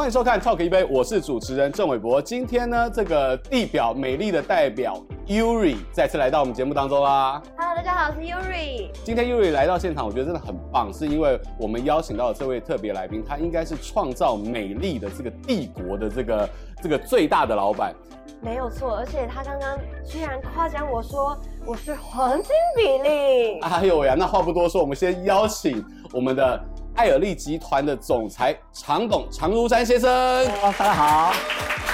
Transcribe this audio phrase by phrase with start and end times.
[0.00, 2.22] 欢迎收看《Talk 一杯》，我是主持人郑伟博。
[2.22, 7.42] 今天呢，这个地表美丽的代表 Yuri 再次来到我们节目当中啦。
[7.54, 8.90] Hello，大家好，我是 Yuri。
[9.04, 16.48] 今天 Yuri 来到现场，我觉得真的很棒，是因为我们邀请到的这位特别来宾，他应该是创造美丽的这个帝国的这个
[16.82, 17.94] 这个最大的老板。
[18.40, 23.60] 没有错，而且他刚刚居然夸奖我说我是黄金比例。
[23.68, 26.58] 哎呦呀，那话不多说，我们先邀请我们的
[26.94, 30.46] 艾尔利集团的总裁常董常如山先生。
[30.46, 31.89] 大家好。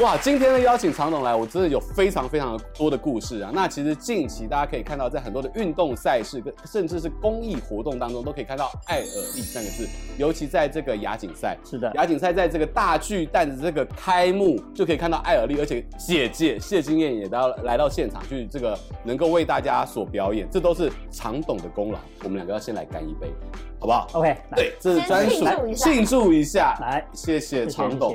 [0.00, 3.52] 哇，今天呢邀请常董来，我真的有非常非常多的故事啊。
[3.54, 9.04] 那其实近期大家可以看到，在很多的运动赛事跟甚至是公益活动当中，都可以看到艾尔
[9.36, 9.88] 利三个字。
[10.18, 22.00] 尤其在这个亚锦赛，是的，亚锦赛在这个大巨蛋的这个开幕，就可以看到艾尔利，而且姐姐谢金燕也到来到现场去，这个能够为大家所表演，这都是常董的功劳。
[22.24, 23.32] 我们两个要先来干一杯，
[23.78, 28.12] 好不好？OK，对，这是专属庆祝一下，来，谢谢常董。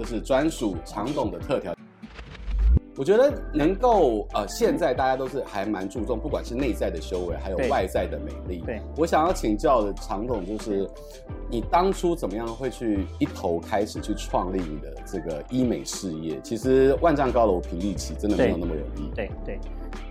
[0.00, 1.74] 这是专属常董的特调。
[2.96, 8.62] 我觉得能够呃，现在大家都是还蛮注重，不管是内在的修为，还有外在的美丽。
[8.64, 10.88] 对，我想要请教的常董就是，
[11.50, 16.40] 你当初怎么样会去一头开始去创立你的这个医美事业？
[16.42, 19.14] 其实万丈高楼平地起，真的没有那么容易。
[19.14, 19.58] 对对，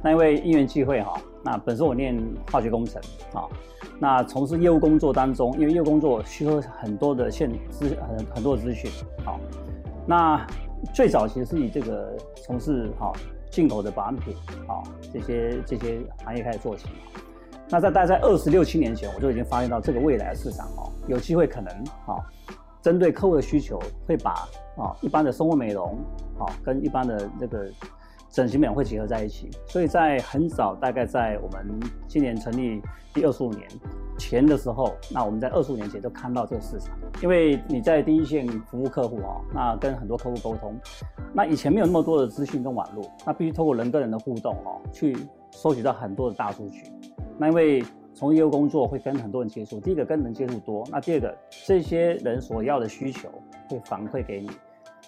[0.03, 2.15] 那因为因缘际会哈，那本身我念
[2.51, 2.99] 化学工程
[3.33, 3.45] 啊，
[3.99, 8.89] 那从事业务工作当中，因为业务工作需要很多的现资很很多的资讯，
[9.23, 9.39] 好。
[10.09, 10.43] 那
[10.91, 13.13] 最早其实是以这个从事哈
[13.51, 14.35] 进口的保养品
[14.67, 14.81] 啊
[15.13, 16.87] 这些这些行业开始做起。
[17.69, 21.71] 那在大概在二十六七年前，我就已经发现到这个未来的市场哦，有机会可能
[22.07, 22.17] 啊，
[22.81, 24.31] 针对客户的需求，会把
[24.77, 25.99] 啊一般的生活美容
[26.39, 27.69] 啊跟一般的这个
[28.29, 29.49] 整形美容会结合在一起。
[29.67, 32.81] 所以在很早，大概在我们今年成立
[33.13, 33.67] 第二十五年。
[34.17, 40.77] 前的时候，那我们在二十五年前就看到这个市场，因为你在第一线服务客户啊，那跟很多客户沟通，
[41.33, 45.15] 那以前没有那么多的资讯跟网络，那必须透过人跟人的互动哦，去
[45.51, 46.83] 收集到很多的大数据。
[47.37, 47.81] 那因为
[48.13, 51.33] 从业务工作会跟很多人接触，第一个跟人接触多，那第二个
[51.65, 53.29] 这些人所要的需求
[53.69, 54.49] 会反馈给你，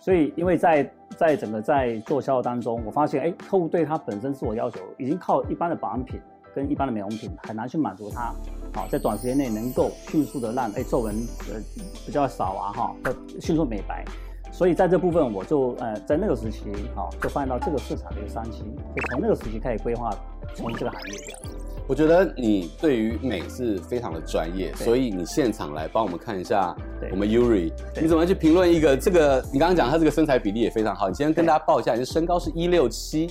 [0.01, 6.19] 所以因为在在整个在做销售当中，我发现哎，客户对他本身自我要求已经靠一般的保养品
[6.55, 8.33] 跟一般的美容品很难去满足他。
[8.73, 11.15] 好，在短时间内能够迅速的让哎皱纹
[11.49, 11.61] 呃
[12.03, 12.95] 比较少啊哈，
[13.39, 14.03] 迅速美白，
[14.51, 18.63] 所以在这部分我就呃在那个时期好就发现到这个市场的一个商机，
[18.95, 20.09] 就从那个时期开始规划
[20.55, 21.60] 从这个行业这样。
[21.87, 26.75] 我觉得你对于美是非常的专业，所以你现场来帮我们看一下
[27.11, 27.71] 我们 Yuri，
[28.01, 33.29] 你怎么去评论一个这个你刚刚讲他这个身材比例也非常好，你今天跟大家报一下，你的身高是一六七，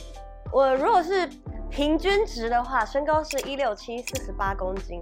[0.53, 1.29] 我如果是。
[1.71, 5.01] 平均值的话，身高是一六七，四十八公斤。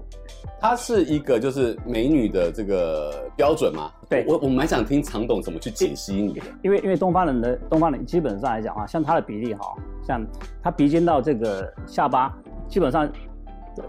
[0.60, 3.90] 它是一个就是美女的这个标准吗？
[4.06, 6.42] 对，我我蛮想听常董怎么去解析你的。
[6.60, 9.74] 因为因为东方人的东方人基本上来讲啊，像他的比例哈，
[10.06, 10.22] 像
[10.62, 12.30] 他鼻尖到这个下巴，
[12.68, 13.10] 基本上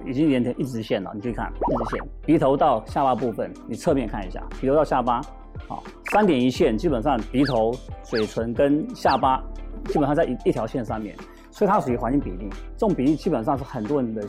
[0.05, 1.11] 已经连成一直线了。
[1.13, 5.21] 你去看一直线，鼻头到下巴部分，你侧面看一下，鼻头到下巴，
[5.67, 7.71] 好，三点一线，基本上鼻头、
[8.03, 9.43] 嘴唇跟下巴
[9.85, 11.15] 基本上在一一条线上面。
[11.51, 14.21] 所以它属于黄金比例，这种比例基本上是很多人的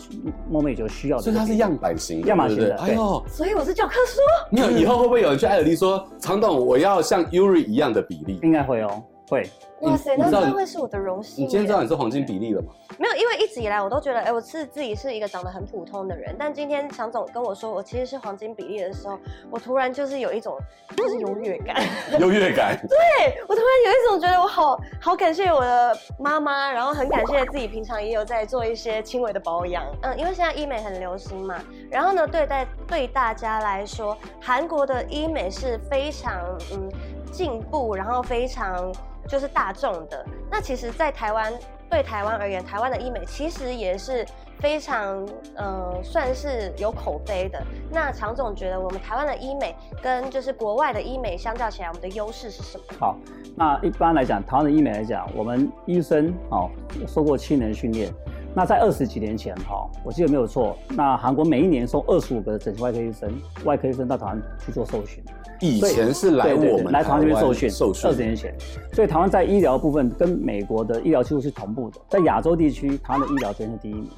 [0.49, 1.23] 梦寐以求需要的。
[1.23, 2.75] 所以它是样板型，样板型的。
[2.77, 4.19] 哎呦，所以我是教科书。
[4.51, 8.41] 没有，以后会不会有人去艾尔利说，常董我要像 Yuri 一样的比例？
[8.43, 9.05] 应该会哦。
[9.31, 9.49] 会，
[9.83, 11.45] 哇塞，那真会是我的荣幸。
[11.45, 12.73] 你今天知道你是黄金比例了吗？
[12.99, 16.35] 没有，因为一直以来我都觉得，哎、欸，我是自己是一个长得很普通的人。
[16.37, 19.17] 但今天常总跟我说我其实是黄金比例的时候，
[19.49, 20.59] 我突然就是有一种
[20.97, 21.77] 就是优越感。
[22.19, 22.77] 优越感。
[22.89, 29.87] 对，我突然有一种觉得我好好感谢我的妈妈，然后很感谢自己平常也有在做一些轻微的保养。
[30.03, 36.91] 嗯，因为现在医美很流行嘛，然后呢，对待对大家来说，韩国的医美是非常嗯
[37.31, 38.93] 进步，然后非常。
[39.29, 41.53] 就是大众的，那其实，在台湾
[41.89, 44.27] 对台湾而言，台湾的医美其实也是
[44.59, 47.63] 非常，呃，算是有口碑的。
[47.91, 52.85] 那常总觉得，我们台湾的医美跟就是国外的医美相较起来，我们的优势是什么？
[52.99, 53.17] 好，
[53.57, 56.69] 那一般来讲，台湾的医美来讲，我们医生哦，
[57.07, 58.13] 受过七年训练。
[58.55, 63.33] 那在二十几年前哈，我记得没有错，那韩国每一年送二十五个整形外科医生，
[63.65, 65.23] 外科医生到台湾去做受训。
[65.61, 68.09] 以前是来我们来台湾这边受训，受训。
[68.09, 68.55] 二十年前，
[68.93, 74.09] 所以台湾在医疗部分跟美国的医疗技术是同步的，在亚洲地区，台湾的医疗真是第一名。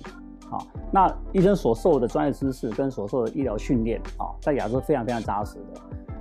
[0.49, 5.81] 好，那医生所受的专业知识跟所受的医疗训练啊，在亚洲非常非常扎实的。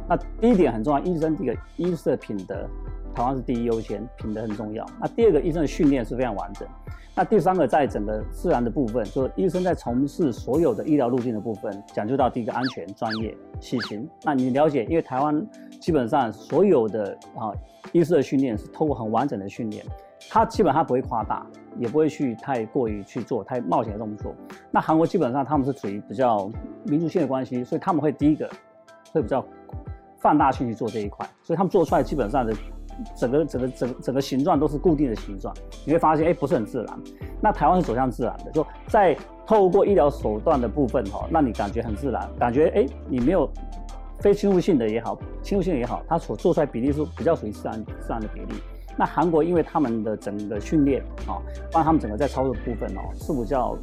[0.09, 2.67] 那第一点很重要，医生这个医师的品德
[3.13, 4.85] 台湾是第一优先，品德很重要。
[4.99, 6.67] 那第二个，医生的训练是非常完整。
[7.13, 14.09] 那第三个，在整个自然的部分，就是医生在从事所有的医疗路径的部分，讲究到第一个安全、专业、细心。
[14.23, 15.45] 那你了解，因为台湾
[15.79, 17.51] 基本上所有的啊
[17.91, 19.85] 医师的训练是透过很完整的训练，
[20.29, 21.45] 他基本上不会夸大，
[21.77, 24.33] 也不会去太过于去做太冒险的动作。
[24.71, 26.49] 那韩国基本上他们是属于比较
[26.85, 28.49] 民族性的关系，所以他们会第一个
[29.11, 29.45] 会比较
[30.19, 32.53] 放大去去做这一块，所以他们做出来基本上的。
[33.15, 35.53] 整个整个整个整个形状都是固定的形状，
[35.85, 36.99] 你会发现，哎，不是很自然。
[37.41, 39.15] 那台湾是走向自然的，就在
[39.45, 43.49] 透过医疗手段的部分，哈，让你感觉很自然，感觉，哎，你没有
[44.19, 48.61] 非侵入性的也好，侵入性也好，它所做出来比例是比较属于自然自然的比例。
[48.97, 51.39] 那韩国因为他们的整个训练，啊，
[51.71, 53.77] 包括他们整个在操作的部分，哦，是比较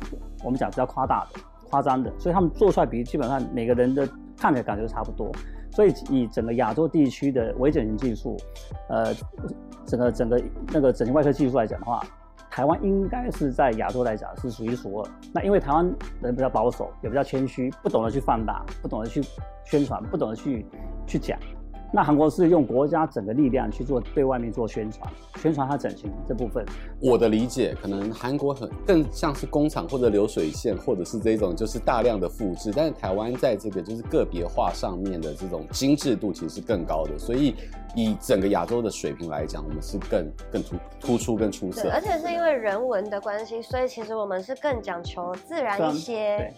[0.45, 5.33] 我们讲比较夸大的、夸张的，所以他们做出来比例基本上每个人的看起来感觉都差不多。
[5.79, 8.37] 所以以整个亚洲地区的微整形技术，
[8.89, 9.15] 呃，
[9.87, 10.43] 整个整个
[10.73, 12.03] 那个整形外科技术来讲的话，
[12.51, 15.09] 台湾应该是在亚洲来讲是数一数二。
[15.33, 15.89] 那因为台湾
[16.21, 19.23] 人比较保守，也比较谦虚，不懂得去放大，不懂得去
[19.65, 20.67] 宣传，不懂得去
[21.07, 21.39] 去讲。
[21.91, 26.65] 那韩国是用国家整个力量去做对外面做宣传，宣传它整形这部分。
[27.01, 32.71] 我的理解，可能韩国很更像是工厂或者流水线，或者是这种就是大量的复制。
[32.77, 37.55] 但是台湾在这个就是个别化上面的这种精致度其实是更高的，所以
[37.97, 41.89] 以整个亚洲的水平来讲，我们是更更突突出更出色。
[41.91, 46.53] 而且是因为人文的关系，所以其实我们是更讲求自然一些。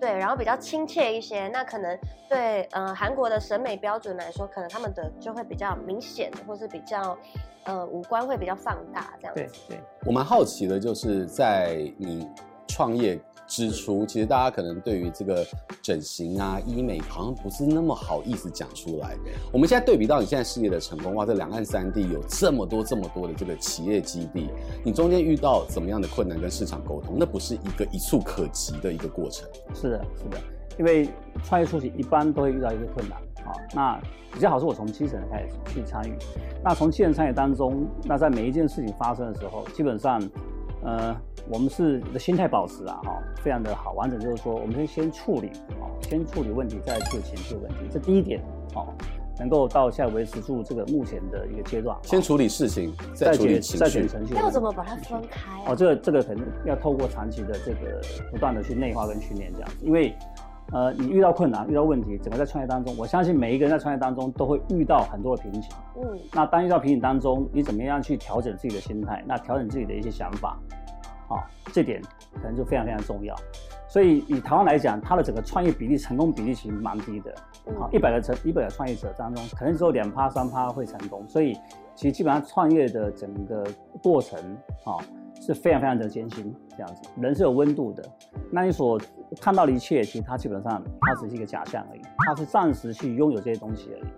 [0.00, 1.98] 对，然后比较亲切一些，那可能
[2.28, 7.16] 对，呃，韩国的审美标准来说，可能他们的就会比较明显，或是比较，
[7.64, 9.42] 呃，五官会比较放大这样子。
[9.68, 12.28] 对对，我蛮好奇的，就是在你
[12.68, 13.20] 创业。
[13.48, 15.46] 支出其实大家可能对于这个
[15.80, 19.16] 整形啊、医美好像不是那么好意思讲出来。
[19.52, 24.50] 我们现在对比到你现在事业的成功，哇，这两岸三地有这么多这么多的这个企业基地，
[24.84, 27.14] 你中间遇到怎么样的困难跟市场沟通？
[27.16, 29.48] 那不是一个一蹴可及的一个过程。
[29.72, 30.38] 是的，是的，
[30.76, 31.08] 因为
[31.44, 33.54] 创业初期一般都会遇到一个困难啊。
[33.72, 34.00] 那
[34.32, 36.18] 比较好是我从基层开始去参与，
[36.64, 40.20] 那从基层参与当中，那在每一件事情发生的时候，基本上。
[40.86, 41.14] 呃，
[41.50, 45.50] 我们是的心态保持啊，哈，非常的好，完整就是说，我们先先处理，
[45.80, 48.40] 哦，先处理问题，再去解决问题，这第一点，
[48.76, 48.86] 哦，
[49.38, 55.50] 能够到现在维持住这个目前的一个阶段，先处理事情，再处理情绪，再程序，要怎么把它分开？
[55.66, 58.00] 哦，这个这个可能要透过长期的这个
[58.30, 60.14] 不断的去内化跟训练这样子，因为。
[60.72, 65.70] 呃，你遇到困难、遇到问题，整个在创业当中，我相信每一个人在创业当中都会遇到很多的瓶颈。
[65.96, 69.22] 嗯，那当遇到瓶颈当中，你怎么样去调整自己的心态？
[69.26, 70.58] 那调整自己的一些想法，
[71.28, 72.02] 啊，这点
[72.34, 73.32] 可能就非常非常重要。
[73.88, 77.32] 所以以台湾来讲，它的整个创业比例、成功比例其实蛮低的。
[77.78, 81.24] 好，一百个成一百个创业者当中，可能只有两趴、三趴会成功。
[81.28, 81.54] 所以
[81.94, 83.64] 其实基本上创业的整个
[84.02, 84.36] 过程，
[84.84, 84.98] 啊。
[85.40, 88.02] 是非常非常的艰辛，这样子，人是有温度的。
[88.50, 89.00] 那你所
[89.40, 94.10] 看到的一切，其实它基本上它只是一个假象而已，它是暂时去拥有这些东西而已。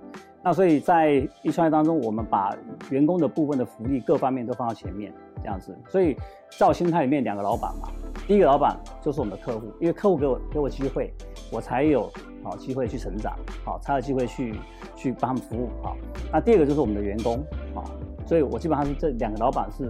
[0.42, 2.56] 那所以在一创业当中，我们把
[2.90, 5.12] 员工的部分的福利各方面都放到前面，
[5.42, 5.76] 这样子。
[5.88, 6.16] 所以
[6.56, 7.88] 在我心态里面，两个老板嘛，
[8.26, 11.12] 第一个老板就是我们的客户，因为客户给我给我机会，
[11.52, 12.10] 我才有
[12.42, 14.54] 好机会去成长，好才有机会去
[14.94, 15.68] 去帮他们服务。
[15.82, 15.96] 好，
[16.32, 17.44] 那第二个就是我们的员工，
[17.74, 17.84] 好，
[18.24, 19.88] 所以我基本上是这两个老板是。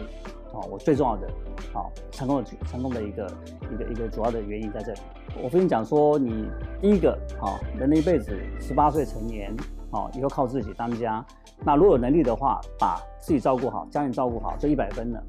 [0.58, 1.26] 啊，我最重要的，
[1.72, 3.30] 啊，成功的成功的一个
[3.72, 5.00] 一个一个主要的原因在这里。
[5.40, 6.48] 我跟你讲说，你
[6.80, 9.54] 第一个，啊，人的一辈子十八岁成年，
[9.92, 11.24] 啊，以后靠自己当家。
[11.64, 15.22] 那如果有能力的话，把自己照顾好，家人照顾好，这一百分了。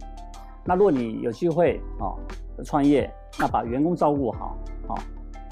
[0.66, 2.18] 那如果你有机会，啊，
[2.64, 4.58] 创业，那把员工照顾好，
[4.88, 4.96] 啊，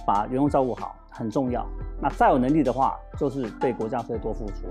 [0.05, 1.65] 把员工照顾好很重要。
[2.01, 4.67] 那再有能力的话，就是对国家会多付出。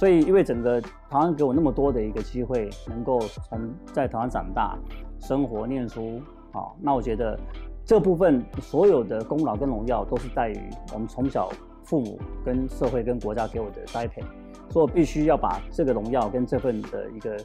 [0.00, 3.60] 所以，因为整个台湾给我那么多的一个机会，能够从
[3.92, 4.78] 在台湾长大、
[5.20, 6.22] 生活、念书，
[6.54, 7.38] 好，那我觉得
[7.84, 10.58] 这部分所有的功劳跟荣耀都是在于
[10.94, 11.50] 我们从小
[11.84, 14.22] 父母跟社会跟国家给我的栽培，
[14.70, 17.36] 所以我必须要把这个荣耀跟这份的一个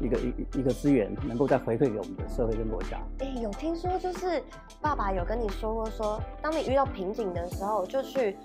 [0.00, 2.98] 一个一一个资源，能够再回馈给我们的社会跟国家。
[3.20, 4.42] 哎，有听说就是
[4.80, 8.36] 爸爸有跟你说过说，说当你遇到瓶颈的时候，就去。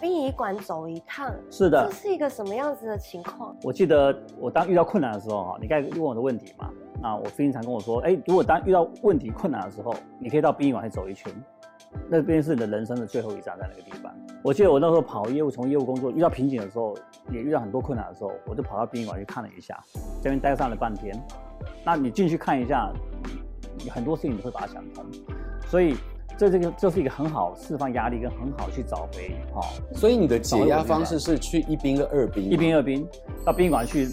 [0.00, 3.56] 殡仪馆走一趟，是的，这是一个什么样子的情况？
[3.64, 6.70] 我记得我当遇到困难的时候，哈，你刚才问我的问题嘛，
[7.02, 11.32] 那我父亲常跟我说，哎，如果当遇到问题困难的时候，你可以到殡仪馆去走一圈，
[12.08, 14.12] 那边是你的人生的最后一站，在那个地方。
[14.42, 16.96] 我记得我那时候跑业务，从业务工作遇到瓶颈的时候，
[17.30, 19.78] 也遇到很多困难的时候，我就跑到殡仪馆去看了一下，
[20.22, 21.14] 这边待上了半天。
[21.84, 22.92] 那你进去看一下，
[23.90, 25.04] 很多事情你会把它想通，
[25.68, 25.96] 所以。
[26.36, 29.60] 这这个这是一个很好释放压力跟很好去找回哈，
[29.92, 33.04] 所以你的解压方式是去一兵跟二兵，一兵二兵
[33.44, 34.06] 到殡仪馆去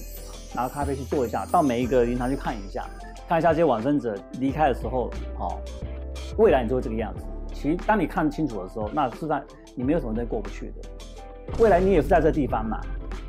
[0.55, 2.84] 拿咖啡去做一下，到每一个灵堂去看一下，
[3.29, 5.62] 看一下这些往生者离开的时候，哦，
[6.39, 7.24] 未来你就会这个样子。
[7.65, 9.41] 其实当你看清楚的时候，那是在
[9.74, 10.88] 你没有什么东西过不去的。
[11.57, 12.79] 未来你也是在这地方嘛。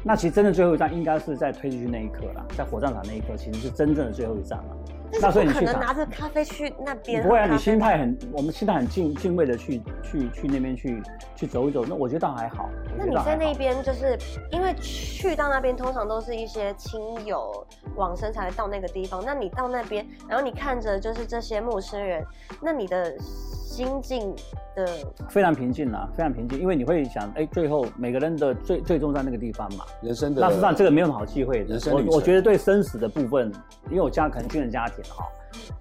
[0.04, 4.76] 那其实真的最后一站应该是在推进去那一刻了，在火葬场那一刻，其实是真正的最后一站了。
[5.20, 7.22] 那所以你可能拿着咖啡去那边？
[7.22, 11.02] 不会啊，你心态很，我们心态很敬敬畏的去去去那边去
[11.34, 12.68] 去走一走，那我觉得倒还好。
[12.98, 14.18] 那你在那边就是
[14.50, 19.22] 因为去到那边，通常都是一些亲友往生才会到那个地方。
[19.24, 22.24] 那你到那边，然后你看着就是这些陌生人，
[22.60, 24.34] 那你的心境。
[24.76, 24.86] 的
[25.28, 30.40] 非常平静啊，非常平静，因为你会想，哎、欸，最后每个人的最最终在那个地方嘛，人生的。
[30.40, 31.64] 那实际上这个没有什么好忌讳的。
[31.64, 33.50] 人生我我觉得对生死的部分，
[33.90, 35.24] 因为我家可能军人家庭哈，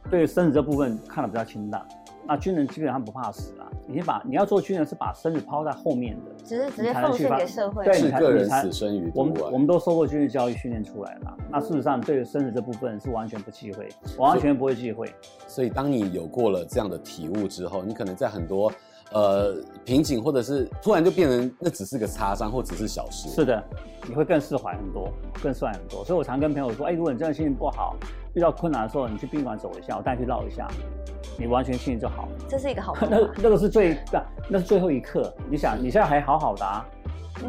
[0.10, 1.86] 对生死这部分看得比较清淡。
[2.28, 7.86] 那军人基本上不怕死啊，你把你要做军人是把生死抛在后面的，只是直接奉献给社会。
[7.86, 9.12] 对，是个人死生于。
[9.14, 13.88] 我们我们都受过军事教育训练出来了，那事实上对生死这部分是完全不忌讳，
[14.18, 15.14] 完全不会忌讳。
[15.46, 18.72] 所以当你有过了这样的体悟之后，你可能在很多。
[19.12, 23.63] 呃，瓶颈或者是突然就变成那只是个擦伤或只是小事，是的，
[24.07, 25.09] 你会更释怀很多，
[25.41, 26.03] 更释怀很多。
[26.03, 27.95] 所以我常跟朋友说，哎，如果你真的心情不好，
[28.33, 30.67] 遇到困难的时候，你去宾馆走一下，我带你去绕一下，
[31.38, 32.27] 你完全心情就好。
[32.50, 35.33] 这是一个好 那那个是最那那是最后一刻。
[35.50, 36.85] 你想你现在还好好的啊。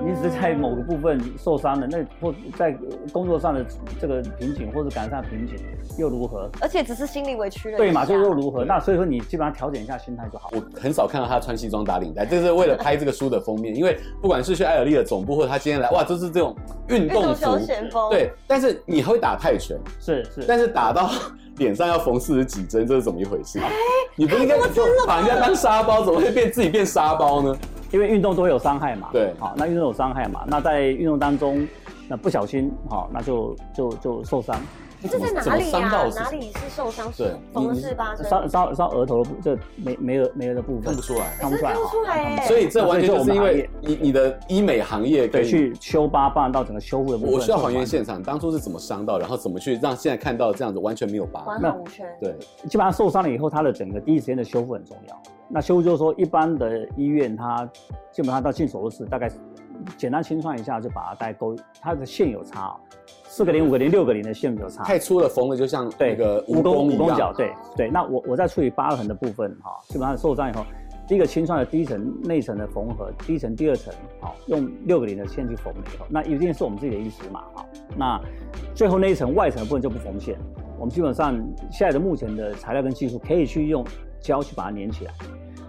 [0.02, 2.76] 你只是在某个部分受伤了，那或在
[3.12, 3.64] 工作上的
[4.00, 5.56] 这个瓶颈，或者感情上瓶颈
[5.96, 6.50] 又如何？
[6.60, 7.76] 而且只是心理委屈了。
[7.76, 8.64] 对嘛，就又如何？
[8.64, 10.50] 那所以说你基本上调整一下心态就好。
[10.52, 16.54] 我很少看到他穿西装打领带，这是为了拍这个书的封面，因为不管是去艾尔利的总部，或者他今天来，哇，就是这种
[16.88, 17.34] 运动服。
[17.34, 18.10] 休闲风。
[18.10, 21.08] 对，但是你会打泰拳，是是，但是打到
[21.58, 23.58] 脸上要缝四十几针，这是怎么一回事？
[23.60, 23.70] 哎，
[24.14, 24.56] 你不应该
[25.06, 27.56] 把人家当沙包，怎么会变自己变沙包呢？
[27.92, 31.66] 因为运动都会有伤害嘛，对，好，那运动有伤害嘛，那在运动当中，
[32.08, 34.56] 那不小心，好，那就就就受伤。
[35.02, 36.08] 这在哪里呀？
[36.14, 37.12] 哪里是受伤？
[37.12, 42.46] 是缝了四八针，伤伤伤额头的部，这没没额没额的部分看不出来，看不出来，看不出来。
[42.46, 47.34] 所以这完全就是因为你你的医美行业可以去修疤，帮到整个修复的部分。
[47.34, 52.04] 我需要还原现场，当初是怎么伤到，然后怎么去让现在看到这样子完全没有疤，完好无缺。
[52.20, 52.34] 对，
[52.68, 55.22] 基本上受伤了以后，它的整个第一时间的修复很重要。
[55.48, 57.68] 那修复就是说，一般的医院它
[58.10, 59.30] 基本上到进手术室，大概
[59.96, 62.74] 简单清创一下就把它带勾，它的线有差。
[63.28, 67.32] 四个零、五个零、六个零的线有差，太粗了，缝的就像那个蜈蚣蜈蚣脚。
[67.36, 70.64] 对对，那我我在处理疤痕的部分哈，基本上受伤以后，
[71.06, 77.66] 第一个清创的第一层内层的缝合，第一层、第二层，好，用六个零的线去缝了以后，那一定是我们自己的医师嘛，哈，
[77.96, 78.20] 那
[78.74, 80.38] 最后那一层外层的部分就不缝线，
[80.78, 81.34] 我们基本上
[81.70, 83.84] 现在的目前的材料跟技术可以去用
[84.20, 85.12] 胶去把它粘起来。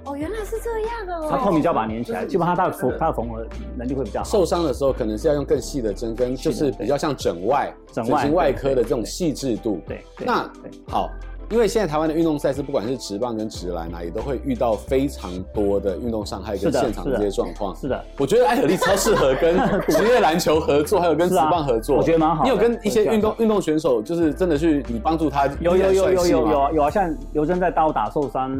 [0.08, 1.28] 哦，原来是这样哦。
[1.30, 3.46] 它透明胶把它粘起来，基本上它的缝它的缝合
[3.76, 4.26] 能力会比较好。
[4.26, 9.82] 受伤的时候可能是要用更细的针，跟就是比较像整外整形外科的这种细致度。
[9.88, 10.50] 对，那
[10.88, 11.10] 好。
[11.50, 17.76] 因为现在台湾的运动赛事，不管是直棒跟直篮啊，也都会遇到非常多的运动伤害跟现场的这些状况。
[17.76, 21.96] 是的，我觉得艾可丽超适合跟 职业篮球合作，还有跟直棒合作。
[21.98, 22.44] 我觉得蛮好。
[22.44, 25.48] 你有跟一些运动运动选手，就是真的去你帮助他？
[25.62, 28.52] 有有有有有有啊有啊，像刘真在刀打受伤，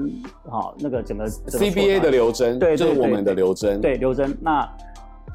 [0.50, 3.82] 好那个整个 CBA 的刘真，对，就是我们的刘真。
[3.82, 4.68] 对刘真那。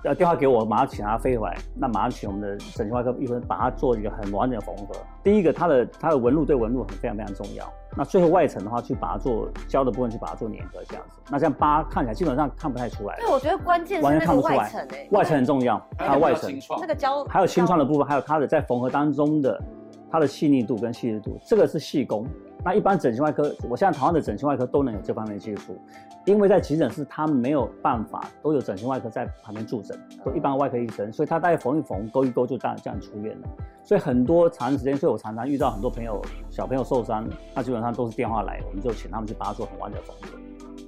[0.05, 1.57] 要电话给我，马上请他飞回来。
[1.77, 4.95] 那马上请我们的整形外科医生把它做一个很完整的缝合。
[5.23, 7.65] 第一个，它的它的纹路对纹路很非常非常重要。
[7.97, 11.21] 那最后外层的话，去把它做胶的部分，去把它做粘合这样子。
[11.31, 13.17] 那这样疤看起来基本上看不太出来。
[13.21, 19.63] 对，我觉得关键是那个外层诶，外层很重要，它的外层那个胶还有清创的部分，还有它的在缝合当中的
[20.11, 22.27] 它的细腻度跟细致度，这个是细工。
[22.65, 25.77] 那一般整形外科，我现在台湾的整形外科都能有这方面的技术，
[26.25, 33.49] 因为在急诊室他没有办法都有整形外科在旁边驻诊，都一般外科医生，所以他大概缝一缝、勾一勾就这样这样出院了。
[33.83, 40.39] 所以很多长时间，所以我常常遇到很多朋友小朋友受伤，那基本上都是电话来，我们就请他们去把它做很完整的缝合。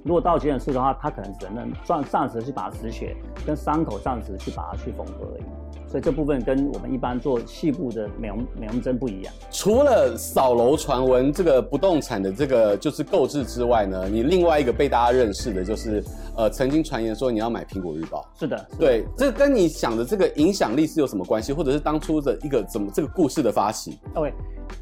[0.05, 5.43] 如果到急诊室的话，他可能只能暂暂时去把它止血，跟伤口暂时去把它去缝合而已。
[5.87, 9.33] 所以这部分跟我们一般做细部的美容美容针不一样。
[9.51, 16.03] 除了扫楼传闻这个不动产的这个就是购置之外呢，你另外一个被大家认识的就是，
[16.35, 18.25] 呃，曾经传言说你要买苹果日报。
[18.37, 21.53] 是的，是的对，这跟你想的这个影响力是有什么关系？
[21.53, 24.33] 或者是当初的一个怎么这个故事的发起？OK，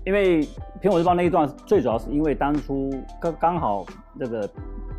[0.06, 0.44] 因为
[0.82, 2.90] 苹果日报那一段最主要是因为当初
[3.22, 4.50] 刚刚好那个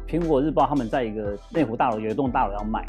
[0.06, 2.84] 苹果日报他们在一个内湖大楼有一栋大楼要卖。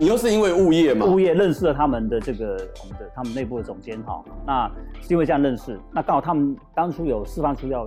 [0.00, 1.04] 你又是因为物业嘛？
[1.04, 4.66] 物业认识了他们的这个我们的他们内部的总监哈，那
[5.02, 5.78] 是因为这样认识。
[5.92, 7.86] 那刚好他们当初有释放出要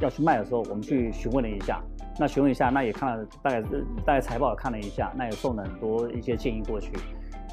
[0.00, 1.80] 要去卖的时候，我们去询问了一下。
[2.18, 3.62] 那询问一下，那也看了大概
[4.04, 6.92] 大概财报也看了一下，那也送了很多一些建议过去。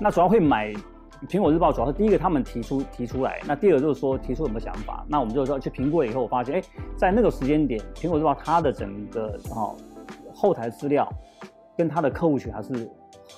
[0.02, 0.74] 那主要会买
[1.30, 6.62] 苹果日报主要是第一个他们提出提出来，那第二个就是说提出什么想法，那我们就说去评估了以后，我发现哎，
[6.98, 9.78] 在那个时间点，苹果日报它的整个哦
[10.34, 11.08] 后台资料
[11.78, 12.92] 跟它的客户群还是。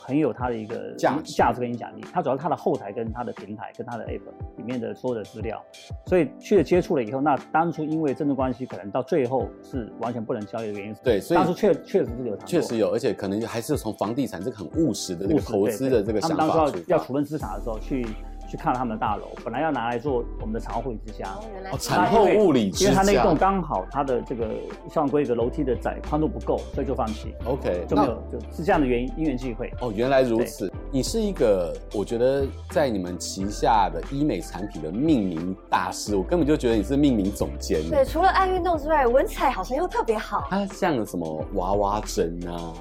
[0.10, 4.22] 很有它的一个价价值跟影响力，它主要是它的后台跟它的平台跟它的 App
[4.58, 5.63] 里面的所有的资料，
[6.08, 10.96] 所以去了接触了以后，那当初因为政治关系，可能到最后是完全不能交易的原因。
[11.04, 18.04] 对，所以当初确确实是有，确实有，而且可能还是从房地产这个很务实的这个投资的这个想法，他们当初要要处分资产的时候去。
[18.50, 21.27] 去看了他们的大楼，本来要拿来做我们的产后护理之家。
[21.29, 24.48] 哦，原来产后护理之家，因为它那一栋刚好它的这个
[24.89, 27.34] 消防规格楼梯的窄宽度不够，所以就放弃。
[27.46, 29.72] OK，就没有，就是这样的原因，因缘际会。
[29.79, 30.72] 哦，原来如此。
[30.91, 37.88] 你是一个，我觉得在你们旗下的医美产品的命名大师，我根本就觉得你是命名总监。
[37.89, 40.48] 对，除了爱运动之外，文采好像又特别好。
[40.50, 42.74] 它像什么娃娃针啊，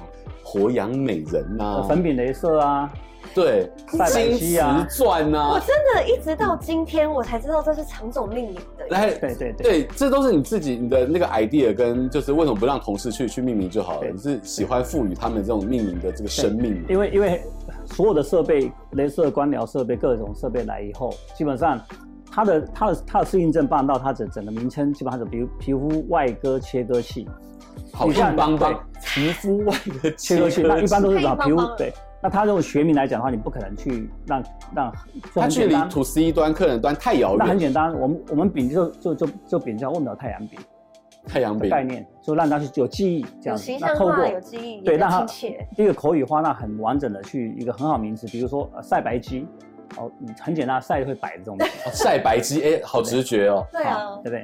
[0.43, 2.91] 活氧美人啊，粉饼镭射啊。
[3.33, 5.51] 对，金瓷钻啊！
[5.51, 8.87] 我真的一直到今天我才知道这是常总命名的。
[8.89, 14.09] 来，对对对，对，这都是你自己你的那个 idea，跟就是为什么不让同事去去命名就好了？
[14.09, 16.83] 你是喜欢赋予他们这种命名的这个生命？
[16.89, 17.41] 因为因为
[17.85, 21.79] 所有的设备，镭射、光疗设备，各种设备来以后，基本上
[22.31, 27.27] 它的它的它的适应症办到它整整个名称，基本上是比如皮肤外割切割器，
[27.93, 28.73] 好像邦邦
[29.05, 31.93] 皮肤 外割 切割器，那一般都是把皮肤对。
[32.21, 34.43] 那他这种学名来讲的话，你不可能去让
[34.75, 34.93] 让
[35.33, 37.37] 他距离 to C 端客人端太遥远。
[37.39, 40.59] 那很简单，我们我们饼就就就就饼叫问不了太阳饼，
[41.25, 41.69] 太阳饼。
[41.69, 45.25] 概念就让他去有记忆这样子，有形象化，有记忆，对，让他
[45.75, 49.47] 第一个口语化，那很完整的去一个很好名词，比如说晒白鸡，
[49.97, 50.11] 哦，
[50.41, 51.57] 很简单，晒会摆的这种
[51.93, 54.43] 晒白鸡，哎，好直觉哦，对啊，对不对？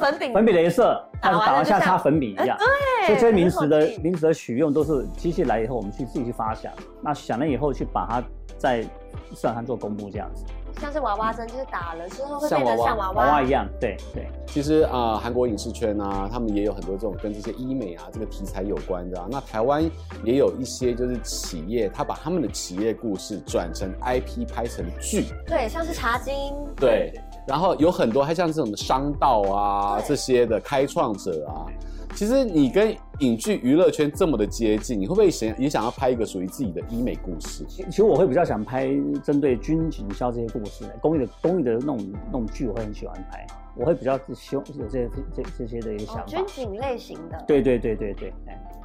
[0.00, 8.22] 粉饼粉饼镭射，像打完下擦粉饼一样，对，所以这些名词的名词的取用都是机器来以后，我们去自己去发想，那想了以后去把它
[8.58, 10.44] 在市场上做公布这样子。
[10.78, 14.28] 像是娃娃针，就是打了之后会变得像娃娃，娃娃一样，对对。
[14.46, 19.26] 其实啊，韩国影视圈啊，他们也有很多这种跟这些医美啊这个题材有关的啊。
[19.30, 19.82] 那台湾
[20.22, 26.34] 也有一些就是企业，他把他们的企业故事转成 IP 拍成剧，对，像是茶金，
[26.76, 27.10] 对。
[27.46, 31.66] 然后有很多，还像这种的商道啊，这些的开创者啊，
[32.14, 37.64] 其实你跟影剧娱乐圈这么的接近，你会不会想也想要拍一个属于自己的医美故事？
[37.68, 38.88] 其实我会比较想拍
[39.22, 43.46] 针对军警消这些故事，公益的公益的那种那种剧，我会很喜欢拍。
[43.76, 46.24] 我会比较希望有这些这这些的一个想法。
[46.24, 47.44] 军警类型的。
[47.46, 48.32] 对对对对对。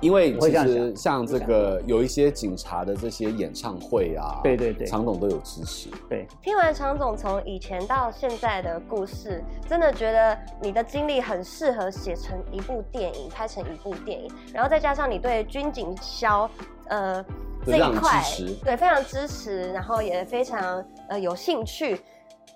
[0.02, 5.92] 因为其实像这个有一些警察的这些演唱会啊，对对对，常总都有支持。
[6.10, 14.28] 对，听完常总从以前到现在的故事，真的觉得你的经历很适合写成一部电影，拍成一部电影。
[14.52, 16.50] 然后再加上你对军警消
[16.88, 17.24] 呃
[17.64, 18.24] 这一块，
[18.64, 22.02] 对，非常支持，然后也非常呃有兴趣。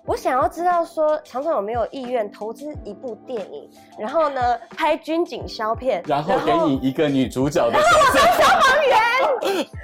[0.06, 4.40] 我想要知道说，常常有没有意愿投资一部电影，然后呢，
[4.76, 7.88] 拍军警消片，然后给你一个女主角的角色。
[7.98, 8.96] 我是消防员，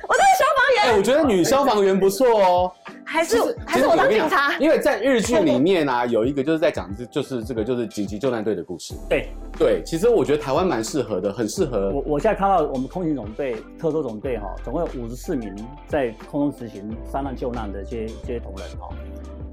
[0.07, 0.83] 我是消防员。
[0.85, 2.73] 哎、欸，我觉得女消防员不错哦。
[3.05, 4.57] 还是还是我当警察？
[4.59, 8.95] 因为在日剧里面啊，有一个就是在讲，就是这个就是紧急救难队的故事。
[9.09, 11.91] 对对，其实我觉得台湾蛮适合的，很适合。
[11.91, 15.53] 我我现在看到我们空勤总队、特搜总队哈，总共有五十四名
[15.89, 18.89] 在空中执行山难救难的这些这些同仁哈。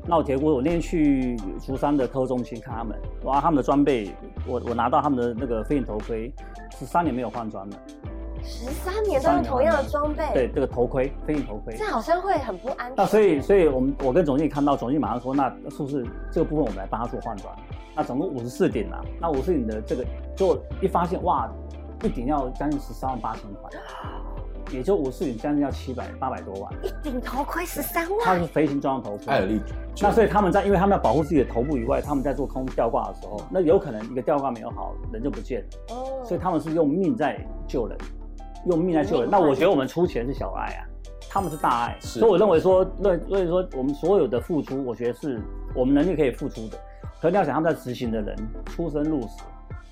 [0.10, 4.10] 那我结果我那天去竹山的特搜中心看他们，哇，他们的装备，
[4.48, 6.34] 我我拿到他们的那个飞行头盔，
[6.76, 7.76] 十三年没有换装了，
[8.44, 12.96] 十三年都用同样的装备，对，这个头盔，飞行头盔，这好像会很不安全。
[12.98, 17.56] 那所以，所以我们我跟总经理看到，总经理马上说，那是不是这个部分我们来帮他做换装？
[17.96, 20.04] 那总共五十四顶啊，那五十四顶的这个，
[20.36, 21.48] 就一发现哇，
[22.02, 23.70] 一顶要将近十三万八千块。
[24.72, 29.26] 也就五四零将近要七百八百多万，一顶头盔十三万，它是飞行装的头盔。
[29.28, 29.60] 艾尔利，
[30.02, 35.96] 那所以他们在，因为他们要保护自己的头部以外，他们在做空吊挂的时候，那有可能一个吊挂没有好，人就不见了。
[35.96, 37.98] 哦，所以他们是用命在救人，
[38.68, 39.30] 用命在救人。
[39.30, 40.86] 那我觉得我们出钱是小爱啊，
[41.30, 41.98] 他们是大爱。
[42.00, 45.42] 所以我认为说，认所以说我们所有的付出，我觉得是
[45.76, 46.78] 我们能力可以付出的。
[47.22, 49.44] 可是你要想他们在执行的人出生入死，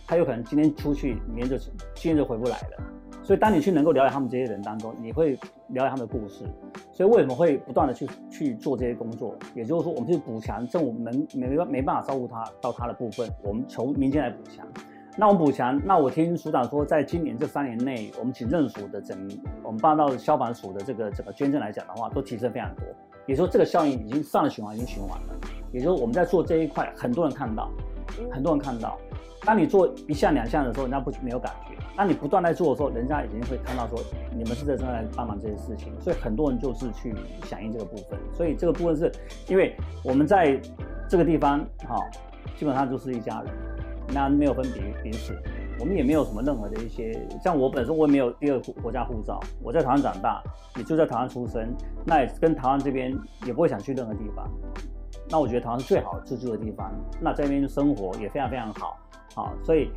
[0.05, 2.83] 他有可能今天出去，明天就今天就回不来了。
[3.23, 5.33] 所以，当你去能够了解他们这些人当中，你会
[5.67, 6.45] 了解他们的故事。
[6.93, 9.35] 所以，为什么会不断的去去做这些工作？
[9.53, 14.65] 也就是说，我们去补强政府能没没没办法照顾他到他的部分，我们求民间来补强。
[15.17, 19.17] 那我们补强，那我听署长说，在今年这三年内，我们警政署的整，
[19.63, 22.85] 我们办到消防署的这个整个捐赠来讲的话，都提升非常多。
[23.25, 25.35] 也就是说，这个效应已经上了循环，已经循环了。
[25.73, 27.69] 也就是说，我们在做这一块，很多人看到。
[28.31, 28.97] 很多人看到。
[29.45, 33.97] 当你做一项两项的时候，人家不没有感觉；当你不断在做的时候，人家已经会看到说
[34.35, 35.93] 你们是在正在帮忙这些事情。
[36.01, 38.19] 所以很多人就是去响应这个部分。
[38.33, 39.11] 所以这个部分是
[39.47, 40.59] 因为我们在
[41.07, 41.95] 这个地方，哈，
[42.57, 43.53] 基本上就是一家人，
[44.13, 45.33] 那没有分彼彼此。
[45.79, 50.41] 我们也没有什么任何的一些，像我本身我也没有第二个国家护照，我在台湾长大，
[50.75, 51.71] 也就在台湾出生，
[52.03, 54.49] 那也跟台湾这边也不会想去任何地方。
[55.29, 58.97] 那我觉得台湾是最好自住的地方，那在那边生活也非常非常好。
[59.35, 59.89] 好，所以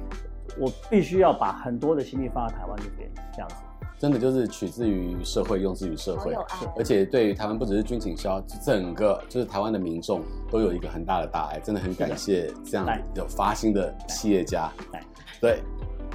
[0.58, 3.56] 我必须要把很多的心力放在台湾这边，这样子，
[3.98, 6.34] 真的就是取之于社会，用之于社会，
[6.76, 14.70] 而且对于台湾不只是军警消，整个就是台湾的民众都有一个很大的大爱，真的很感谢这样有发心的企业家，
[15.40, 15.62] 对。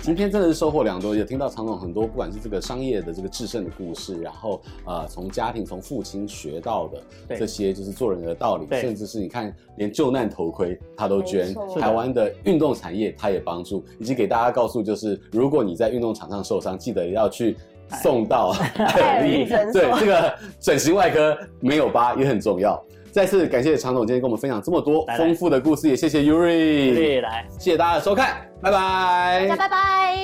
[0.02, 7.02] 今天真的是收获良多，也听到常总很多，不管是这个商业的这个制胜的故事，然后呃，从家庭从父亲学到的
[7.36, 17.58] 这些就是做人的道理，甚至是你看连救难头盔他都捐，台湾的运动产业他也帮助，以及给大家告诉就是，如果你在运动场上受伤，记得要去
[18.02, 19.48] 送到 对
[20.00, 22.80] 这个整形外科没有疤也很重要。
[23.16, 30.18] 再次感谢常总今天跟我们分享这么多丰富的故事，也谢谢 Yuri，谢谢来，谢谢大家的收看，拜拜，大家拜拜，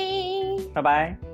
[0.74, 1.31] 拜拜。